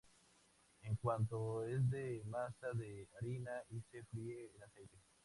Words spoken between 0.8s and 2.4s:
En cuanto es de